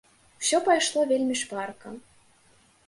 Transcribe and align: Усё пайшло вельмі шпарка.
Усё 0.43 0.61
пайшло 0.69 1.03
вельмі 1.11 1.39
шпарка. 1.43 1.87